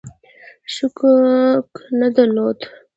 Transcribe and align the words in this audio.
شک 0.73 0.97
نه 1.99 2.07
درلود. 2.15 2.59